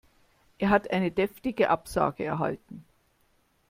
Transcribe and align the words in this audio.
Er 0.57 0.71
hat 0.71 0.89
eine 0.89 1.11
deftige 1.11 1.69
Absage 1.69 2.23
erhalten. 2.25 2.83